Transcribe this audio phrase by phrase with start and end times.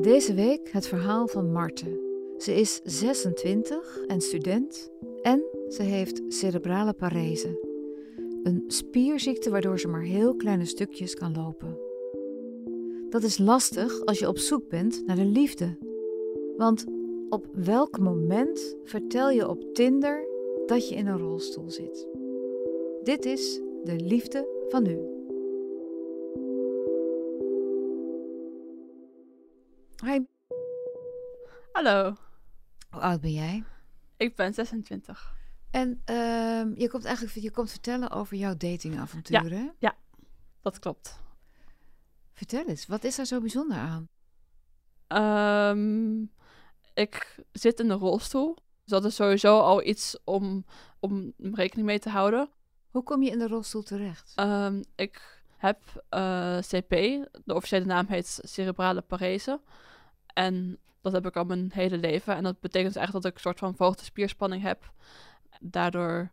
[0.00, 2.00] Deze week het verhaal van Marte.
[2.38, 4.90] Ze is 26 en student
[5.22, 7.66] en ze heeft cerebrale parese.
[8.42, 11.78] Een spierziekte waardoor ze maar heel kleine stukjes kan lopen.
[13.10, 15.76] Dat is lastig als je op zoek bent naar de liefde.
[16.56, 16.84] Want
[17.28, 20.26] op welk moment vertel je op Tinder
[20.66, 22.08] dat je in een rolstoel zit?
[23.02, 25.17] Dit is de liefde van nu.
[30.04, 30.20] Hi,
[31.72, 32.14] Hallo,
[32.90, 33.64] hoe oud ben jij?
[34.16, 35.34] ik ben 26.
[35.70, 39.74] En ehm, je komt eigenlijk je komt vertellen over jouw datingavonturen.
[39.80, 39.88] hè?
[40.62, 41.20] Dat klopt.
[42.32, 44.08] Vertel eens, wat is daar zo bijzonder aan?
[45.06, 46.22] Ehm,
[46.94, 48.54] ik zit in een rolstoel.
[48.54, 50.64] Dus dat is sowieso al iets om,
[51.00, 52.50] om rekening mee te houden.
[52.90, 54.32] Hoe kom je in de rolstoel terecht?
[54.34, 56.90] Ehm, ik heb eh, CP,
[57.44, 59.60] de officiële naam heet cerebrale parese.
[60.38, 62.34] En dat heb ik al mijn hele leven.
[62.36, 64.92] En dat betekent dus eigenlijk dat ik een soort van verhoogde spierspanning heb.
[65.60, 66.30] Daardoor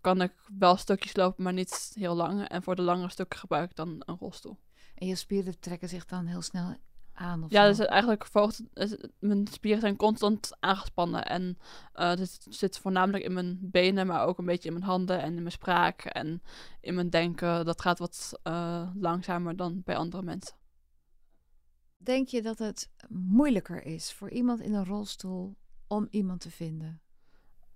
[0.00, 2.48] kan ik wel stukjes lopen, maar niet heel lang.
[2.48, 4.58] En voor de langere stukken gebruik ik dan een rolstoel.
[4.94, 6.74] En je spieren trekken zich dan heel snel
[7.12, 7.68] aan of Ja, zo?
[7.68, 11.26] dus eigenlijk verhoogt, is- mijn spieren zijn constant aangespannen.
[11.26, 11.58] En
[11.92, 15.26] eh dit zit voornamelijk in mijn benen, maar ook een beetje in mijn handen en
[15.34, 16.42] in mijn spraak en
[16.80, 17.64] in mijn denken.
[17.64, 20.56] Dat gaat wat eh, langzamer dan bij andere mensen.
[21.98, 27.00] Denk je dat het moeilijker is voor iemand in een rolstoel om iemand te vinden?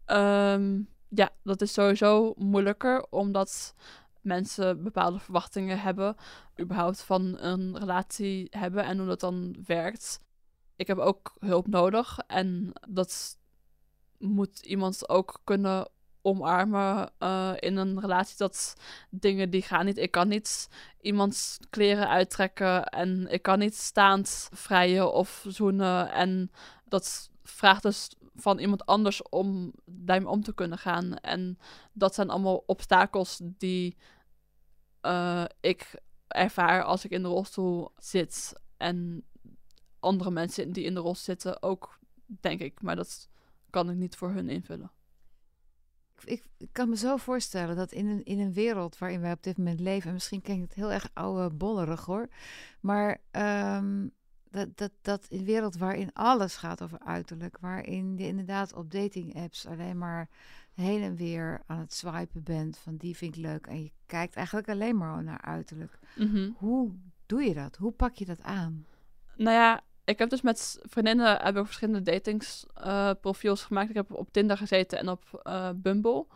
[0.04, 3.74] Ehm, ja, dat is sowieso moeilijker, omdat
[4.20, 6.16] mensen bepaalde verwachtingen hebben,
[6.60, 10.20] überhaupt van een relatie hebben en hoe dat dan werkt.
[10.76, 13.38] Ik heb ook hulp nodig en dat
[14.18, 15.88] moet iemand ook kunnen
[16.22, 18.36] omarmen eh, in een relatie.
[18.36, 18.76] Dat
[19.10, 19.98] dingen die gaan niet.
[19.98, 20.68] Ik kan niet
[21.00, 26.12] iemands kleren uittrekken en ik kan niet staand vrijen of zoenen.
[26.12, 26.50] En
[26.84, 31.16] dat vraagt dus van iemand anders om daarmee om te kunnen gaan.
[31.16, 31.58] En
[31.92, 33.96] dat zijn allemaal obstakels die
[35.00, 38.60] eh, ik ervaar als ik in de rolstoel zit.
[38.76, 39.24] En
[40.00, 42.82] andere mensen die in de rolstoel zitten ook, denk ik.
[42.82, 43.28] Maar dat
[43.70, 44.90] kan ik niet voor hun invullen.
[46.24, 49.42] Ik, ik kan me zo voorstellen dat in een, in een wereld waarin wij op
[49.42, 52.28] dit moment leven, en misschien klinkt het heel erg oude bollerig hoor,
[52.80, 54.06] maar ehm,
[54.50, 58.90] dat, dat, dat in een wereld waarin alles gaat over uiterlijk, waarin je inderdaad op
[58.90, 60.28] dating apps alleen maar
[60.74, 64.36] heen en weer aan het swipen bent van die vind ik leuk en je kijkt
[64.36, 65.98] eigenlijk alleen maar naar uiterlijk.
[66.16, 66.50] Mhm.
[66.56, 66.92] Hoe
[67.26, 67.76] doe je dat?
[67.76, 68.86] Hoe pak je dat aan?
[69.36, 73.88] Nou ja, ik heb dus met vriendinnen heb ik verschillende datingsprofiels gemaakt.
[73.90, 76.26] Ik heb op Tinder gezeten en op eh, Bumble.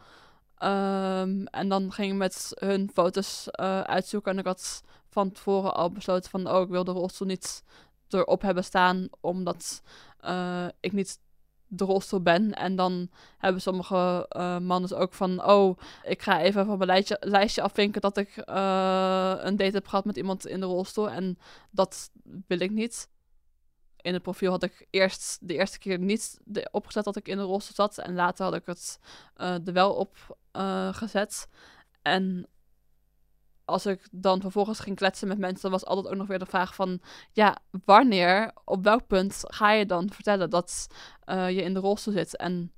[0.58, 4.32] Ehm, en dan ging ik met hun foto's eh, uitzoeken.
[4.32, 6.50] En ik had van tevoren al besloten van...
[6.50, 7.64] oh, ik wil de rolstoel niet
[8.08, 9.08] erop hebben staan...
[9.20, 9.82] omdat
[10.20, 11.18] eh, ik niet
[11.66, 12.54] de rolstoel ben.
[12.54, 14.26] En dan hebben sommige
[14.62, 15.44] mannen ook van...
[15.44, 18.00] oh, ik ga even van mijn lijstje, afvinken...
[18.00, 21.10] dat ik een date heb gehad met iemand in de rolstoel.
[21.10, 21.38] En
[21.70, 22.10] dat
[22.46, 23.08] wil ik niet
[24.06, 27.36] in het profiel had ik eerst de eerste keer niet de, opgezet dat ik in
[27.36, 27.98] de rolstoel zat.
[27.98, 28.98] En later had ik het
[29.34, 31.48] eh, er wel op eh, gezet.
[32.02, 32.46] En
[33.64, 36.74] als ik dan vervolgens ging kletsen met mensen, was altijd ook nog weer de vraag
[36.74, 37.00] van...
[37.32, 40.86] Ja, wanneer, op welk punt ga je dan vertellen dat
[41.24, 42.36] eh, je in de rolstoel zit?
[42.36, 42.72] En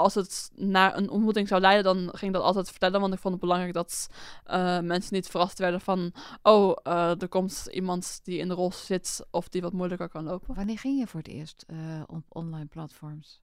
[0.00, 3.00] als het naar een ontmoeting zou leiden, dan ging ik dat altijd vertellen.
[3.00, 4.08] Want ik vond het belangrijk dat
[4.44, 6.12] eh, mensen niet verrast werden van...
[6.42, 10.24] Oh, eh, er komt iemand die in de rolstoel zit of die wat moeilijker kan
[10.24, 10.54] lopen.
[10.54, 13.42] Wanneer ging je voor het eerst eh, op online platforms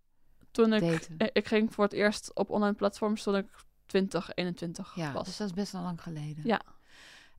[0.51, 3.45] Toen ik, ik ging voor het eerst op online platforms toen ik
[3.85, 5.25] 20, 21 Ja, was.
[5.25, 6.43] dus dat is best wel lang geleden.
[6.43, 6.61] Ja.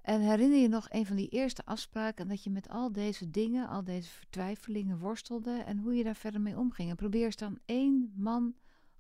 [0.03, 3.69] En herinner je nog een van die eerste afspraken dat je met al deze dingen,
[3.69, 6.91] al deze vertwijfelingen worstelde en hoe je daar verder mee omging?
[6.91, 8.55] En probeer eens dan één man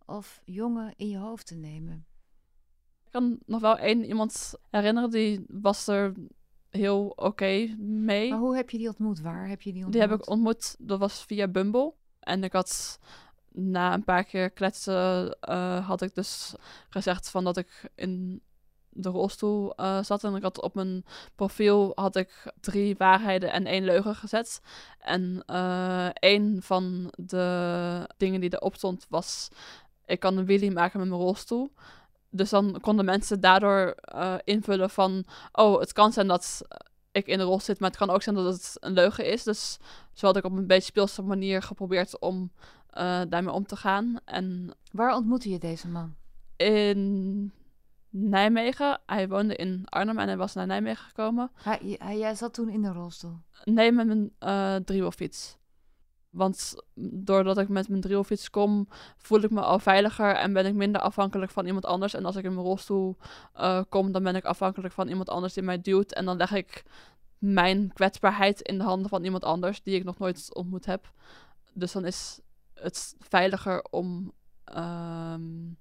[0.08, 2.06] of jongen in je hoofd te nemen.
[3.04, 6.12] Ik kan nog wel één iemand herinneren, die was er
[6.70, 8.30] heel oké mee.
[8.30, 9.20] Maar hoe heb je die ontmoet?
[9.20, 9.92] Waar heb je die ontmoet?
[9.92, 11.92] Die heb ik ontmoet, dat was via Bumble.
[12.20, 12.98] En ik had
[13.52, 16.54] na een paar keer kletsen, eh, had ik dus
[16.88, 18.42] gezegd van dat ik in
[18.90, 20.24] de rolstoel uh, zat.
[20.24, 24.60] En ik had op mijn profiel had ik drie waarheden en één leugen gezet.
[24.98, 29.48] En uh, één van de dingen die erop stond was...
[30.08, 31.72] Ik kan een wheelie maken met mijn rolstoel.
[32.30, 35.24] Dus dan konden mensen daardoor uh, invullen van...
[35.52, 36.62] Oh, het kan zijn dat
[37.12, 39.42] ik in de rol zit, maar het kan ook zijn dat het een leugen is.
[39.42, 39.78] Dus
[40.12, 42.50] zo had ik op een beetje speelse manier geprobeerd om
[42.98, 44.20] uh, daarmee om te gaan.
[44.24, 46.14] En Waar ontmoette je deze man?
[46.56, 47.52] In
[48.10, 49.00] Nijmegen.
[49.06, 51.50] Hij woonde in Arnhem en hij was naar Nijmegen gekomen.
[51.54, 53.36] Hij, hij, jij zat toen in de rolstoel?
[53.64, 55.57] Nee, met mijn uh, driewielfiets.
[56.30, 60.74] Want doordat ik met mijn driewielfiets kom, voel ik me al veiliger en ben ik
[60.74, 62.14] minder afhankelijk van iemand anders.
[62.14, 63.16] En als ik in mijn rolstoel
[63.56, 66.12] uh, kom, dan ben ik afhankelijk van iemand anders die mij duwt.
[66.12, 66.84] En dan leg ik
[67.38, 71.12] mijn kwetsbaarheid in de handen van iemand anders die ik nog nooit ontmoet heb.
[71.72, 72.40] Dus dan is
[72.74, 74.32] het veiliger om
[74.76, 75.78] um,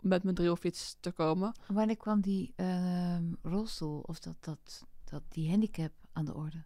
[0.00, 1.52] met mijn drillfiets te komen.
[1.66, 6.64] Wanneer kwam die uh, rolstoel of dat, dat, dat, die handicap aan de orde?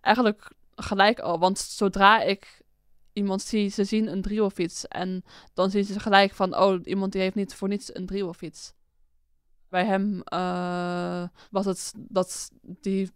[0.00, 2.64] Eigenlijk gelijk al, want zodra ik
[3.16, 5.24] iemand zie, ze zien een driewielfiets en
[5.54, 8.72] dan zien ze gelijk van, oh, iemand die heeft niet voor niets een driewielfiets.
[9.68, 13.10] Bij hem uh, was het dat die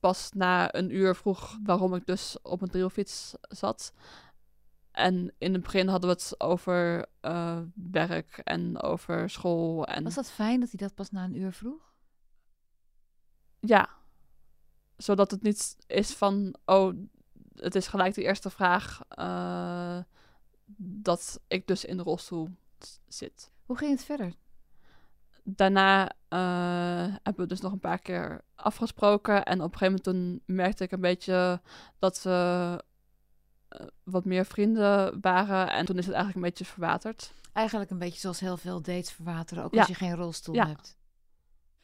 [0.00, 3.92] pas na een uur vroeg waarom ik dus op een driewielfiets zat.
[4.90, 9.86] En in het begin hadden we het over uh, werk en over school.
[9.86, 10.04] En...
[10.04, 11.94] Was dat fijn dat hij dat pas na een uur vroeg?
[13.60, 13.88] Ja.
[14.96, 16.94] Zodat het niet is van, oh,
[17.56, 19.98] het is gelijk de eerste vraag uh,
[20.76, 22.48] dat ik dus in de rolstoel
[23.08, 23.50] zit.
[23.66, 24.34] Hoe ging het verder?
[25.44, 29.44] Daarna uh, hebben we dus nog een paar keer afgesproken.
[29.44, 31.60] En op een gegeven moment toen merkte ik een beetje
[31.98, 32.84] dat ze
[34.02, 35.70] wat meer vrienden waren.
[35.70, 37.34] En toen is het eigenlijk een beetje verwaterd.
[37.52, 40.66] Eigenlijk een beetje zoals heel veel dates verwateren, ook als je geen rolstoel ja.
[40.66, 40.96] hebt.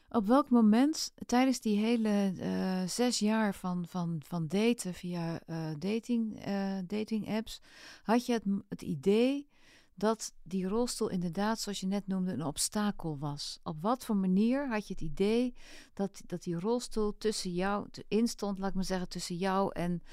[0.09, 5.69] Op welk moment tijdens die hele uh, zes jaar van, van, van daten via uh,
[5.79, 7.61] dating, uh, dating apps,
[8.03, 9.47] had je het, het idee
[9.93, 13.59] dat die rolstoel inderdaad, zoals je net noemde, een obstakel was?
[13.63, 15.53] Op wat voor manier had je het idee
[15.93, 20.03] dat, dat die rolstoel tussen jou, instond, laat ik maar zeggen, tussen jou en,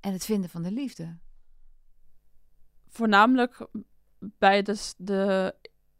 [0.00, 1.16] en het vinden van de liefde?
[2.96, 3.66] voornamelijk
[4.18, 5.54] bij de, de,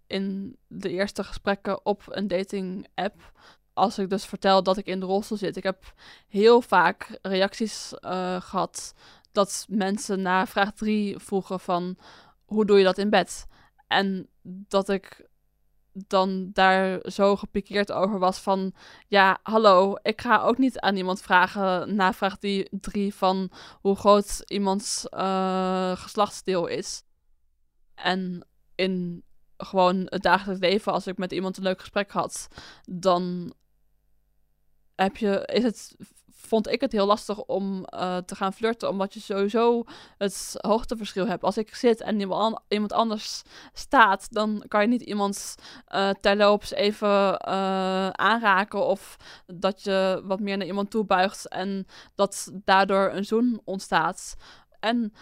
[0.07, 3.33] in de eerste gesprekken op een dating app.
[3.73, 5.57] Als ik dus vertel dat ik in de rolstoel zit.
[5.57, 5.95] Ik heb
[6.29, 8.95] heel vaak reacties uh, gehad
[9.33, 11.97] dat mensen na vraag 3 vroegen van
[12.45, 13.47] hoe doe je dat in bed?
[13.87, 15.29] En dat ik
[16.07, 18.75] dan daar zo gepikeerd over was van...
[19.09, 23.51] Ja, hallo, ik ga ook niet aan iemand vragen na vraag die drie van
[23.81, 27.03] hoe groot iemands uh, geslachtsdeel is.
[27.95, 29.25] En in
[29.57, 32.49] gewoon het dagelijks leven, als ik met iemand een leuk gesprek had,
[32.85, 33.55] dan
[34.95, 35.97] heb je, is het
[36.47, 39.85] vond ik het heel lastig om uh, te gaan flirten, omdat je sowieso
[40.19, 41.43] het hoogteverschil hebt.
[41.43, 42.21] Als ik zit en
[42.69, 43.43] iemand anders
[43.73, 45.55] staat, dan kan je niet iemand
[45.95, 47.09] uh, terloops even
[47.49, 49.17] uh, aanraken of
[49.47, 54.37] dat je wat meer naar iemand toe buigt en dat daardoor een zoen ontstaat.
[54.81, 55.13] En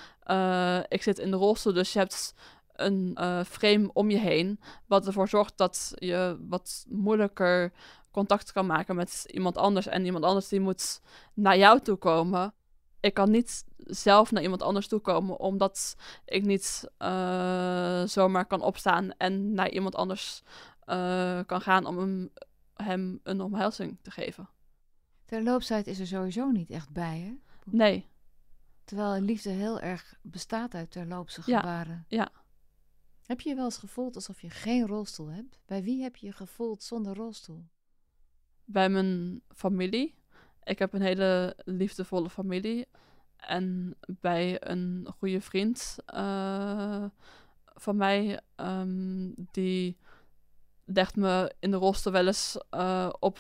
[0.88, 2.34] ik zit in de rolstoel, dus je hebt
[2.75, 3.17] een
[3.47, 7.73] frame om je heen, wat ervoor zorgt dat je wat moeilijker
[8.11, 9.87] contact kan maken met iemand anders.
[9.87, 11.00] En iemand anders die moet
[11.35, 12.55] naar jou toe komen.
[13.00, 18.62] Ik kan niet zelf naar iemand anders toe komen, omdat ik niet uh, zomaar kan
[18.62, 20.43] opstaan en naar iemand anders
[20.87, 22.31] uh, kan gaan om hem,
[22.75, 24.49] hem een omhelzing te geven.
[25.25, 27.35] Terloopsheid is er sowieso niet echt bij, hè?
[27.64, 28.09] Nee.
[28.85, 32.04] Terwijl liefde heel erg bestaat uit terloopse gebaren.
[32.09, 32.28] Ja.
[33.26, 35.59] Heb je je wel eens gevoeld alsof je geen rolstoel hebt?
[35.66, 37.64] Bij wie heb je je gevoeld zonder rolstoel?
[38.64, 40.14] bij mijn familie.
[40.62, 42.87] Ik heb een hele liefdevolle familie.
[43.37, 47.04] En bij een goede vriend uh,
[47.75, 49.97] van mij, um, die
[50.85, 53.38] legt me in de rolstoel wel eens uh, op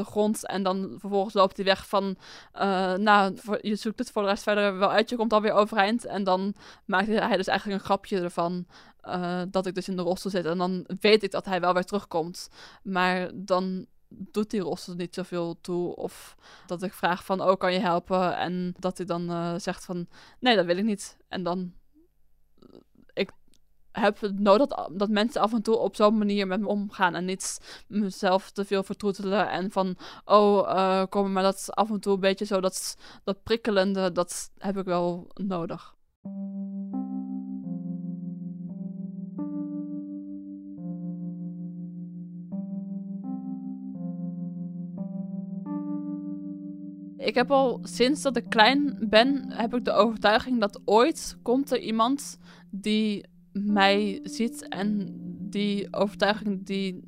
[0.00, 0.46] de grond.
[0.46, 2.16] En dan vervolgens loopt hij weg van,
[2.54, 5.10] uh, nou, voor, je zoekt het voor de rest verder wel uit.
[5.10, 6.04] Je komt alweer overeind.
[6.04, 6.54] En dan
[6.84, 8.66] maakt hij dus eigenlijk een grapje ervan.
[9.50, 10.44] dat ik dus in de rolstoel zit.
[10.44, 12.48] En dan weet ik dat hij wel weer terugkomt.
[12.82, 15.96] Maar dan doet die roster niet zoveel toe.
[15.96, 18.36] Of dat ik vraag van, oh, kan je helpen?
[18.36, 20.06] En dat hij dan uh, zegt van,
[20.38, 21.16] nee, dat wil ik niet.
[21.28, 21.72] En dan,
[23.92, 27.14] heb nodig dat, dat mensen af en toe op zo'n manier met me omgaan.
[27.14, 29.50] En niet mezelf te veel vertroetelen.
[29.50, 32.60] En van, oh, eh, uh, kom maar dat af en toe een beetje zo.
[32.60, 35.94] Dat, dat prikkelende, dat heb ik wel nodig.
[47.16, 51.70] Ik heb al sinds dat ik klein ben, heb ik de overtuiging dat ooit komt
[51.70, 52.38] er iemand
[52.70, 55.14] die mij ziet en
[55.50, 57.04] die overtuiging die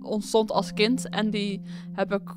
[0.00, 1.60] ontstond als kind en die
[1.92, 2.36] heb ik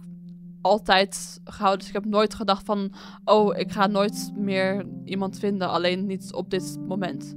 [0.62, 1.80] altijd gehouden.
[1.80, 2.92] Dus ik heb nooit gedacht van,
[3.26, 7.36] oh, ik ga nooit meer iemand vinden, alleen niet op dit moment.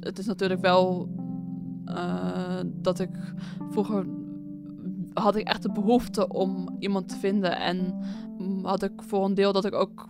[0.00, 1.08] Het is natuurlijk wel
[1.86, 3.10] uh, dat ik
[3.70, 4.06] vroeger
[5.14, 7.94] had ik echt de behoefte om iemand te vinden en
[8.62, 10.08] had ik voor een deel dat ik ook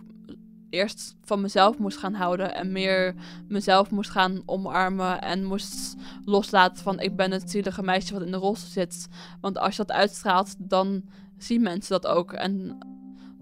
[0.75, 3.15] eerst van mezelf moest gaan houden en meer
[3.47, 8.31] mezelf moest gaan omarmen en moest loslaten van ik ben het zielige meisje wat in
[8.31, 9.07] de rolstoel zit.
[9.41, 11.03] Want als je dat uitstraalt, dan
[11.37, 12.33] zien mensen dat ook.
[12.33, 12.77] En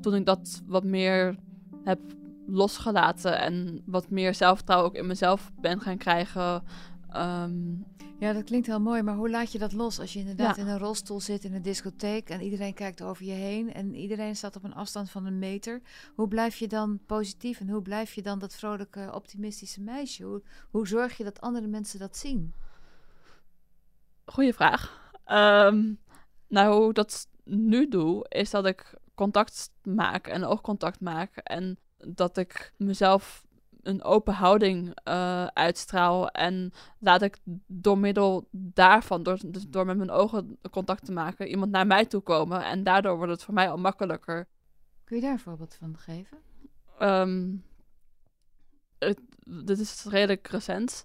[0.02, 1.36] toen ik dat wat meer
[1.84, 2.00] heb
[2.48, 6.64] losgelaten en wat meer zelfvertrouwen ook in mezelf ben gaan krijgen.
[7.10, 7.52] Ehm,
[8.24, 10.68] ja, dat klinkt heel mooi, maar hoe laat je dat los als je inderdaad in
[10.68, 14.56] een rolstoel zit in een discotheek en iedereen kijkt over je heen en iedereen staat
[14.56, 15.82] op een afstand van een meter?
[16.16, 20.24] Hoe blijf je dan positief en hoe blijf je dan dat vrolijke, optimistische meisje?
[20.24, 22.54] Hoe, hoe zorg je dat andere mensen dat zien?
[24.26, 25.12] Goeie vraag.
[25.28, 26.00] Um,
[26.48, 31.38] nou, hoe dat nu doe, is dat ik contact maak en oogcontact maak.
[31.38, 33.46] En dat ik mezelf
[33.84, 36.30] een open houding uh, uitstraal.
[36.30, 37.38] En laat ik
[37.68, 42.06] door middel daarvan, door, dus door met mijn ogen contact te maken, iemand naar mij
[42.06, 42.64] toe komen.
[42.64, 44.48] En daardoor wordt het voor mij al makkelijker.
[45.04, 46.38] Kun je daar een voorbeeld van geven?
[47.02, 47.64] Um,
[49.46, 51.04] dit is redelijk recent.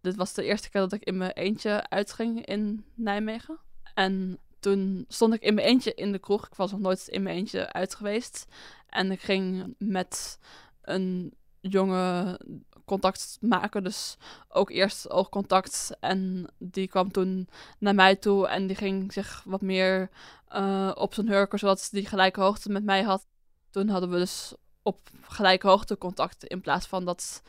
[0.00, 3.58] Dit was de eerste keer dat ik in mijn eentje uitging in Nijmegen.
[3.94, 6.46] En toen stond ik in mijn eentje in de kroeg.
[6.46, 8.46] Ik was nog nooit in mijn eentje uit geweest.
[8.86, 10.38] En ik ging met
[10.82, 12.40] een jonge
[12.84, 13.84] contact maken.
[13.84, 14.16] Dus
[14.48, 15.96] ook eerst oogcontact.
[16.00, 17.48] En die kwam toen
[17.78, 18.48] naar mij toe.
[18.48, 20.10] En die ging zich wat meer
[20.52, 23.26] uh, op zijn hurken, zodat die gelijke hoogte met mij had.
[23.70, 26.44] Toen hadden we dus op gelijke hoogte contact.
[26.44, 27.42] In plaats van dat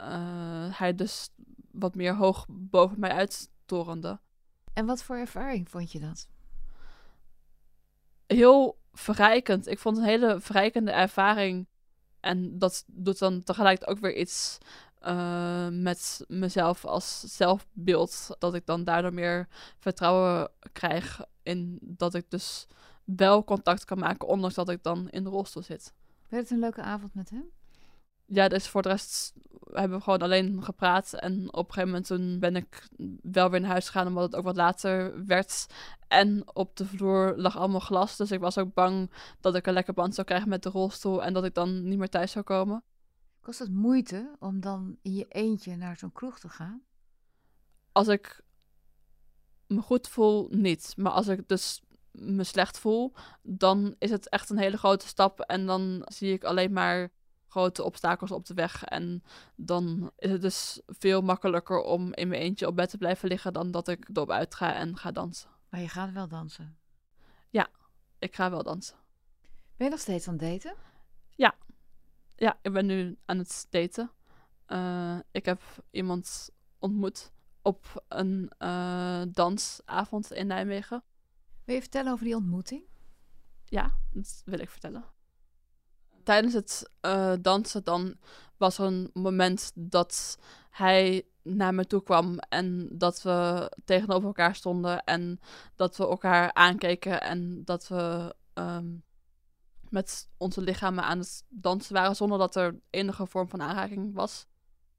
[0.00, 1.28] uh, hij dus
[1.70, 4.18] wat meer hoog boven mij uittorende.
[4.72, 6.28] En wat voor ervaring vond je dat?
[8.26, 9.66] heel verrijkend.
[9.66, 11.66] Ik vond het een hele verrijkende ervaring.
[12.26, 14.58] En dat doet dan tegelijk ook weer iets
[15.02, 18.36] uh, met mezelf als zelfbeeld.
[18.38, 22.66] Dat ik dan daardoor meer vertrouwen krijg in dat ik dus
[23.04, 25.92] wel contact kan maken, ondanks dat ik dan in de rolstoel zit.
[26.28, 27.50] Werd het een leuke avond met hem?
[28.26, 29.34] Ja, dus voor de rest
[29.72, 31.12] hebben we gewoon alleen gepraat.
[31.12, 32.88] En op een gegeven moment toen ben ik
[33.22, 35.66] wel weer naar huis gegaan, omdat het ook wat later werd.
[36.08, 39.72] En op de vloer lag allemaal glas, dus ik was ook bang dat ik een
[39.72, 42.44] lekker band zou krijgen met de rolstoel en dat ik dan niet meer thuis zou
[42.44, 42.82] komen.
[43.40, 46.82] Kost het moeite om dan in je eentje naar zo'n kroeg te gaan?
[47.92, 48.42] Als ik
[49.66, 50.94] me goed voel, niet.
[50.96, 55.40] Maar als ik dus me slecht voel, dan is het echt een hele grote stap.
[55.40, 57.10] En dan zie ik alleen maar
[57.56, 58.84] grote obstakels op de weg.
[58.84, 59.22] En
[59.54, 63.52] dan is het dus veel makkelijker om in mijn eentje op bed te blijven liggen
[63.52, 65.50] dan dat ik erop uit ga en ga dansen.
[65.68, 66.78] Maar je gaat wel dansen?
[67.50, 67.68] Ja,
[68.18, 68.96] ik ga wel dansen.
[69.76, 70.74] Ben je nog steeds aan het daten?
[71.34, 71.54] Ja.
[72.34, 74.10] Ja, ik ben nu aan het daten.
[74.68, 77.32] Uh, ik heb iemand ontmoet
[77.62, 81.02] op een uh, dansavond in Nijmegen.
[81.64, 82.84] Wil je vertellen over die ontmoeting?
[83.64, 85.15] Ja, dat wil ik vertellen
[86.26, 88.16] tijdens het uh, dansen dan
[88.56, 90.38] was er een moment dat
[90.70, 95.40] hij naar me toe kwam en dat we tegenover elkaar stonden en
[95.76, 99.02] dat we elkaar aankeken en dat we um,
[99.88, 104.46] met onze lichamen aan het dansen waren zonder dat er enige vorm van aanraking was.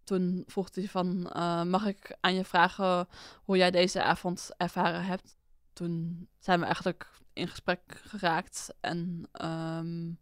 [0.03, 3.07] Toen vroeg hij van, uh, mag ik aan je vragen
[3.43, 5.37] hoe jij deze avond ervaren hebt?
[5.73, 10.19] Toen zijn we eigenlijk in gesprek geraakt en um,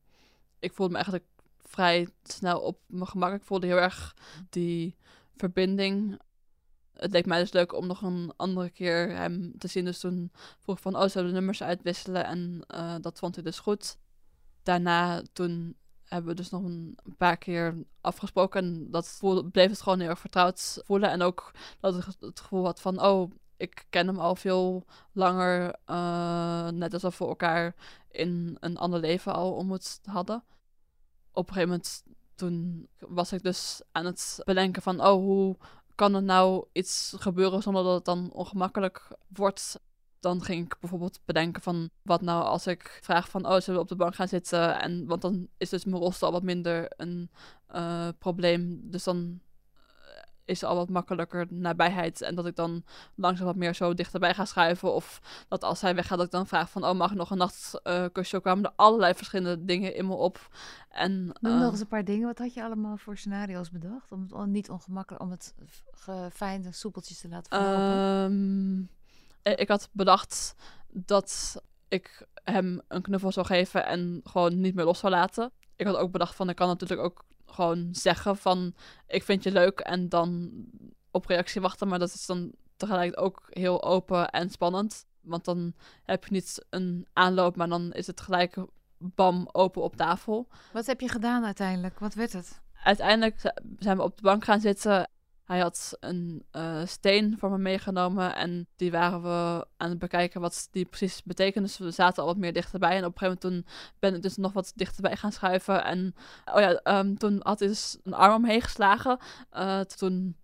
[0.66, 1.28] ik voelde me eigenlijk
[1.64, 3.34] vrij snel op mijn gemak.
[3.34, 4.16] Ik voelde heel erg
[4.50, 4.96] die
[5.36, 6.20] verbinding.
[6.94, 9.86] Het leek mij dus leuk om nog een andere keer hem te zien.
[9.86, 12.26] Dus toen vroeg ik van, oh, zullen we nummers uitwisselen?
[12.26, 13.98] En uh, dat vond hij dus goed.
[14.64, 18.64] Daarna, toen hebben we dus nog een paar keer afgesproken.
[18.64, 19.20] En dat
[19.52, 21.10] bleef het gewoon heel erg vertrouwd voelen.
[21.10, 25.76] En ook dat ik het gevoel had van, oh, ik ken hem al veel langer.
[25.90, 27.76] Uh, net alsof we elkaar
[28.10, 30.44] in een ander leven al ontmoet hadden
[31.36, 32.04] op een gegeven moment
[32.36, 35.58] toen was ik dus aan het bedenken van, oh, hoe
[35.96, 39.80] kan er nou iets gebeuren zonder dat het dan ongemakkelijk wordt?
[40.20, 43.80] Dan ging ik bijvoorbeeld bedenken van, wat nou als ik vraag van, oh, zullen we
[43.80, 44.80] op de bank gaan zitten?
[44.80, 47.30] En, want dan is dus mijn rolstoel wat minder een
[47.76, 48.80] uh, probleem.
[48.84, 49.40] Dus dan,
[50.46, 52.22] is al wat makkelijker nabijheid.
[52.22, 52.84] En dat ik dan
[53.16, 54.94] langzaam wat meer zo dichterbij ga schuiven.
[54.94, 56.86] Of dat als hij weggaat, dat ik dan vraag van...
[56.86, 58.36] oh, mag ik nog een nachtkusje?
[58.36, 60.48] Uh, kwamen er allerlei verschillende dingen in me op.
[60.90, 62.28] En, nog eens een paar dingen.
[62.28, 64.12] Wat had je allemaal voor scenario's bedacht?
[64.12, 65.56] Om het niet ongemakkelijk, om het
[66.34, 68.90] fijne soepeltjes te laten verlopen?
[69.44, 70.56] ik had bedacht
[70.88, 75.52] dat ik hem een knuffel zou geven en gewoon niet meer los zou laten.
[75.76, 78.74] Ik had ook bedacht van, ik kan natuurlijk ook gewoon zeggen van,
[79.08, 80.52] ik vind je leuk en dan
[81.12, 81.88] op reactie wachten.
[81.88, 85.06] Maar dat is dan tegelijk ook heel open en spannend.
[85.22, 85.74] Want dan
[86.04, 88.56] heb je niet een aanloop, maar dan is het gelijk
[88.98, 90.48] bam, open op tafel.
[90.74, 92.00] Wat heb je gedaan uiteindelijk?
[92.00, 92.62] Wat werd het?
[92.84, 95.10] Uiteindelijk zijn we op de bank gaan zitten
[95.46, 100.42] hij had een uh, steen voor me meegenomen en die waren we aan het bekijken
[100.42, 101.68] wat die precies betekende.
[101.68, 104.22] Dus we zaten al wat meer dichterbij en op een gegeven moment toen ben ik
[104.22, 105.84] dus nog wat dichterbij gaan schuiven.
[105.84, 106.16] En
[106.54, 109.20] oh ja, um, toen had hij dus een arm omheen geslagen.
[109.54, 110.38] Uh, toen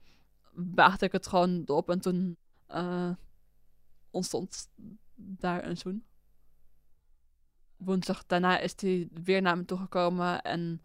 [0.54, 2.38] waagde ik het gewoon op en toen
[2.70, 3.10] uh,
[4.12, 4.70] ontstond
[5.16, 6.06] daar een zoen.
[7.78, 10.82] Woensdag daarna is hij weer naar me toegekomen en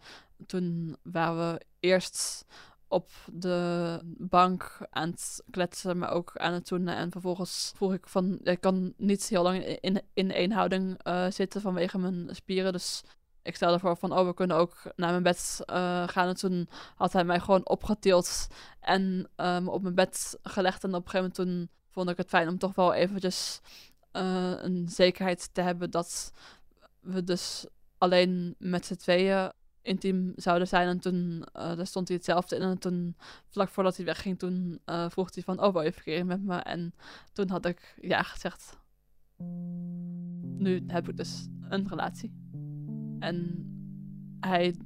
[0.47, 2.47] toen waren we eerst
[2.89, 6.97] op de bank aan het kletsen, maar ook aan het zoenen.
[6.97, 11.27] En vervolgens vroeg ik van, ik kan niet heel lang in, in één houding uh,
[11.31, 12.73] zitten vanwege mijn spieren.
[12.73, 13.03] Dus
[13.43, 16.29] ik stelde voor van, oh, we kunnen ook naar mijn bed uh, gaan.
[16.29, 18.47] En toen had hij mij gewoon opgetild
[18.81, 20.85] en um, op mijn bed gelegd.
[20.85, 23.61] En op een gegeven moment toen vond ik het fijn om toch wel eventjes
[24.13, 26.33] uh, een zekerheid te hebben dat
[27.01, 27.67] we dus
[27.99, 29.53] alleen met z'n tweeën
[29.87, 30.89] intiem zouden zijn.
[30.89, 31.17] En toen
[31.57, 32.63] uh, daar stond hij hetzelfde in.
[32.63, 33.17] En toen,
[33.49, 35.63] vlak voordat hij wegging, toen uh, vroeg hij van...
[35.63, 36.57] Oh, wil je verkeren met me?
[36.57, 36.95] En
[37.33, 38.79] toen had ik ja gezegd.
[40.59, 42.33] Nu heb ik dus een relatie.
[43.19, 43.67] En
[44.41, 44.77] hij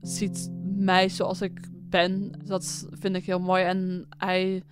[0.00, 2.32] ziet mij zoals ik ben.
[2.44, 3.64] Dat vind ik heel mooi.
[3.64, 4.62] En hij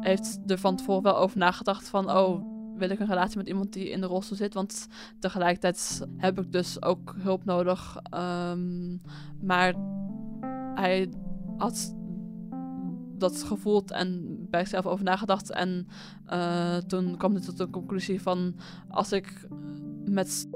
[0.00, 2.10] heeft er van tevoren wel over nagedacht van...
[2.10, 2.51] Oh,
[2.82, 4.54] wil ik een relatie met iemand die in de rolstoel zit.
[4.54, 4.86] Want
[5.18, 7.98] tegelijkertijd heb ik dus ook hulp nodig.
[8.14, 9.00] Um,
[9.40, 9.74] maar
[10.74, 11.12] hij
[11.56, 11.94] had
[13.18, 15.50] dat gevoeld en bij zichzelf over nagedacht.
[15.50, 15.86] En
[16.32, 18.54] uh, toen kwam hij tot de conclusie van
[18.88, 19.46] als ik
[20.04, 20.48] met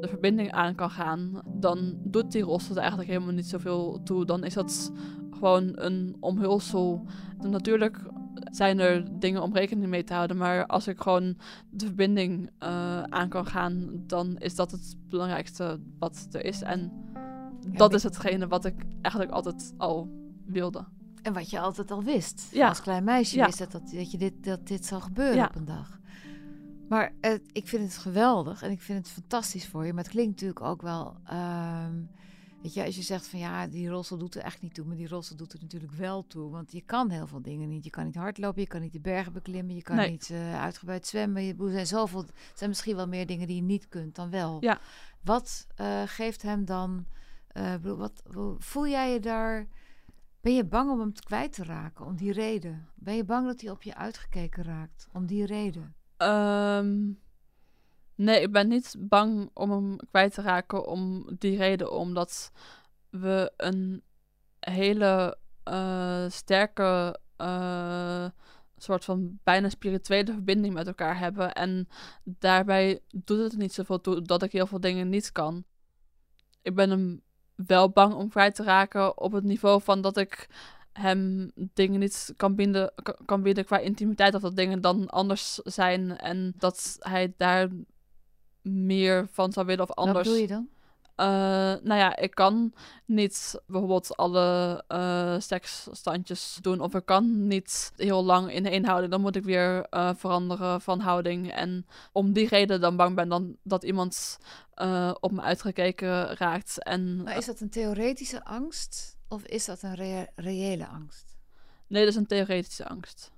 [0.00, 4.24] de verbinding aan kan gaan, dan doet die rolstoel eigenlijk helemaal niet zoveel toe.
[4.24, 4.92] Dan is dat
[5.30, 7.06] gewoon een omhulsel.
[7.40, 7.98] En natuurlijk
[8.34, 10.36] zijn er dingen om rekening mee te houden.
[10.36, 11.36] Maar als ik gewoon
[11.70, 16.62] de verbinding uh, aan kan gaan, dan is dat het belangrijkste wat er is.
[16.62, 16.92] En
[17.66, 20.08] dat is hetgene wat ik eigenlijk altijd al
[20.46, 20.84] wilde.
[21.22, 22.48] En wat je altijd al wist.
[22.52, 22.68] Ja.
[22.68, 23.44] Als klein meisje ja.
[23.44, 25.98] wist dat, dat, dat, je dit, dat dit zou gebeuren op een dag.
[26.88, 27.12] Maar
[27.52, 29.92] ik vind het geweldig en ik vind het fantastisch voor je.
[29.92, 31.16] Maar het klinkt natuurlijk ook wel...
[31.24, 31.92] Ehm,
[32.64, 34.96] Weet je, als je zegt van ja, die rolstoel doet er echt niet toe, maar
[34.96, 36.50] die rolstoel doet er natuurlijk wel toe.
[36.50, 37.84] Want je kan heel veel dingen niet.
[37.84, 41.06] Je kan niet hardlopen, je kan niet de bergen beklimmen, je kan niet uh, uitgebreid
[41.06, 41.42] zwemmen.
[41.42, 42.24] Je, er zijn zoveel,
[42.54, 44.56] zijn misschien wel meer dingen die je niet kunt dan wel.
[44.60, 44.78] Ja.
[45.20, 47.06] Wat uh, geeft hem dan,
[47.52, 48.22] uh, wat,
[48.58, 49.66] voel jij je daar,
[50.40, 52.88] ben je bang om hem kwijt te raken om die reden?
[52.94, 55.94] Ben je bang dat hij op je uitgekeken raakt om die reden?
[56.16, 57.22] Um
[58.14, 61.92] Nee, ik ben niet bang om hem kwijt te raken om die reden.
[61.92, 62.52] Omdat
[63.10, 64.02] we een
[64.60, 65.36] hele
[65.68, 68.26] uh, sterke uh,
[68.76, 71.52] soort van bijna spirituele verbinding met elkaar hebben.
[71.52, 71.88] En
[72.24, 75.64] daarbij doet het niet zoveel toe dat ik heel veel dingen niet kan.
[76.62, 77.22] Ik ben hem
[77.54, 80.48] wel bang om kwijt te raken op het niveau van dat ik
[80.92, 82.92] hem dingen niet kan bieden,
[83.24, 84.34] kan bieden qua intimiteit.
[84.34, 86.18] Of dat dingen dan anders zijn.
[86.18, 87.68] En dat hij daar
[88.64, 90.16] meer van zou willen of anders.
[90.16, 90.68] Wat doe je dan?
[91.16, 91.26] Uh,
[91.82, 92.74] nou ja, ik kan
[93.04, 96.80] niet bijvoorbeeld alle uh, seksstandjes doen.
[96.80, 99.10] Of ik kan niet heel lang in één houding.
[99.10, 101.52] Dan moet ik weer uh, veranderen van houding.
[101.52, 104.38] En om die reden dan bang ben dan dat iemand
[105.20, 106.82] op me uitgekeken raakt.
[106.82, 109.16] En, maar is dat een theoretische angst?
[109.28, 111.36] Of is dat een reële angst?
[111.86, 113.32] Nee, dat is een theoretische angst.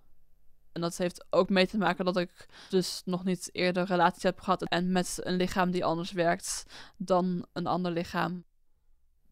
[0.77, 4.41] En dat heeft ook mee te maken dat ik dus nog niet eerder relaties heb
[4.41, 4.63] gehad.
[4.63, 8.45] En met een lichaam die anders werkt dan een ander lichaam.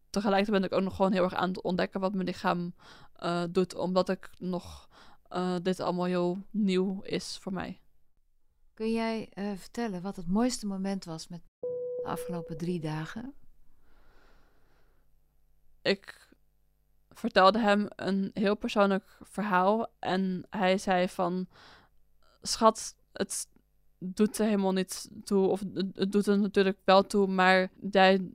[0.09, 2.73] Tegelijkertijd ben ik ook nog gewoon heel erg aan het ontdekken wat mijn lichaam
[3.23, 3.75] uh, doet.
[3.75, 4.89] Omdat ik nog
[5.31, 7.81] uh, dit allemaal heel nieuw is voor mij.
[8.73, 13.33] Kun jij uh, vertellen wat het mooiste moment was met de afgelopen drie dagen?
[15.81, 16.34] Ik
[17.19, 19.87] vertelde hem een heel persoonlijk verhaal.
[19.99, 21.47] En hij zei van,
[22.41, 23.47] schat, het
[23.97, 25.47] doet er helemaal niet toe.
[25.47, 28.29] Of het doet er natuurlijk wel toe, maar jij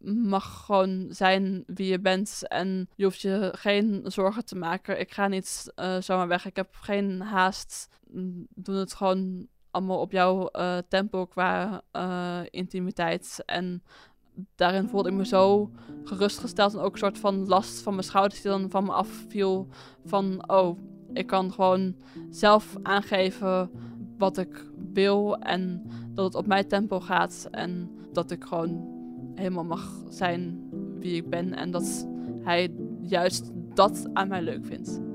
[0.00, 5.00] mag gewoon zijn wie je bent en je hoeft je geen zorgen te maken.
[5.00, 6.46] Ik ga niet uh, zomaar weg.
[6.46, 7.88] Ik heb geen haast.
[8.54, 13.42] Doe het gewoon allemaal op jouw uh, tempo qua uh, intimiteit.
[13.46, 13.82] En
[14.54, 15.70] daarin voelde ik me zo
[16.04, 19.66] gerustgesteld en ook een soort van last van mijn schouders die dan van me afviel.
[20.04, 20.78] Van, oh,
[21.12, 21.94] ik kan gewoon
[22.30, 23.70] zelf aangeven
[24.18, 25.82] wat ik wil en
[26.14, 28.96] dat het op mijn tempo gaat en dat ik gewoon
[29.34, 32.08] helemaal mag zijn wie ik ben en dat
[32.42, 35.07] hij juist dat aan mij leuk vindt.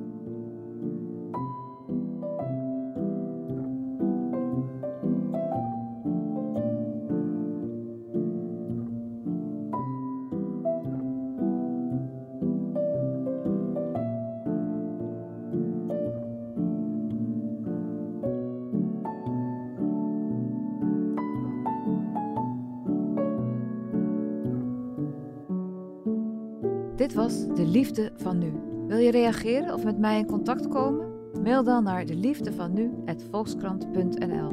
[27.27, 28.53] De Liefde van Nu.
[28.88, 31.07] Wil je reageren of met mij in contact komen?
[31.43, 34.51] Mail dan naar deliefdevanu@volkskrant.nl.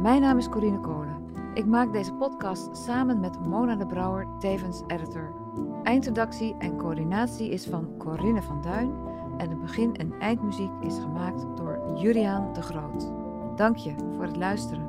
[0.00, 1.16] Mijn naam is Corine Kolen.
[1.54, 5.34] Ik maak deze podcast samen met Mona de Brouwer, tevens editor.
[5.82, 8.90] Eindredactie en coördinatie is van Corinne van Duin
[9.38, 13.12] en de begin- en eindmuziek is gemaakt door Juriaan de Groot.
[13.54, 14.88] Dank je voor het luisteren.